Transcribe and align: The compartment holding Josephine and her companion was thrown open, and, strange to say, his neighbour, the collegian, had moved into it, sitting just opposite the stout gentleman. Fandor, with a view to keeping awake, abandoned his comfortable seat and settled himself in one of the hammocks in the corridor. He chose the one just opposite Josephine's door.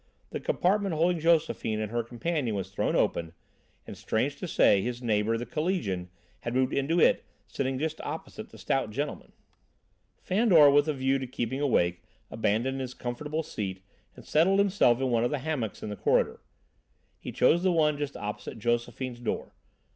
The 0.31 0.39
compartment 0.39 0.95
holding 0.95 1.19
Josephine 1.19 1.79
and 1.79 1.91
her 1.91 2.01
companion 2.01 2.55
was 2.55 2.71
thrown 2.71 2.95
open, 2.95 3.33
and, 3.85 3.95
strange 3.95 4.35
to 4.37 4.47
say, 4.47 4.81
his 4.81 5.03
neighbour, 5.03 5.37
the 5.37 5.45
collegian, 5.45 6.09
had 6.39 6.55
moved 6.55 6.73
into 6.73 6.99
it, 6.99 7.23
sitting 7.45 7.77
just 7.77 8.01
opposite 8.01 8.49
the 8.49 8.57
stout 8.57 8.89
gentleman. 8.89 9.31
Fandor, 10.23 10.71
with 10.71 10.87
a 10.87 10.93
view 10.95 11.19
to 11.19 11.27
keeping 11.27 11.61
awake, 11.61 12.01
abandoned 12.31 12.81
his 12.81 12.95
comfortable 12.95 13.43
seat 13.43 13.83
and 14.15 14.25
settled 14.25 14.57
himself 14.57 14.99
in 14.99 15.11
one 15.11 15.23
of 15.23 15.29
the 15.29 15.37
hammocks 15.37 15.83
in 15.83 15.91
the 15.91 15.95
corridor. 15.95 16.41
He 17.19 17.31
chose 17.31 17.61
the 17.61 17.71
one 17.71 17.99
just 17.99 18.17
opposite 18.17 18.57
Josephine's 18.57 19.19
door. 19.19 19.53